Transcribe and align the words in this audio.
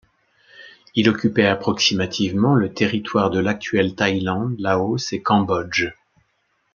Il 0.95 1.07
occupait 1.11 1.45
approximativement 1.45 2.55
le 2.55 2.73
territoire 2.73 3.29
de 3.29 3.37
l'actuelle 3.37 3.93
Thaïlande, 3.93 4.55
Laos 4.57 5.13
et 5.13 5.21
Cambodge. 5.21 5.89